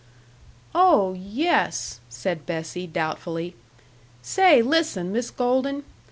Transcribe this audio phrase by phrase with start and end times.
[0.73, 3.55] "Oh yes," said Bessie, doubtfully.
[4.23, 5.83] "Say, listen, Miss Golden.